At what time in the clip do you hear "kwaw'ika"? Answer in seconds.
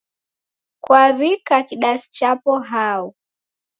0.83-1.57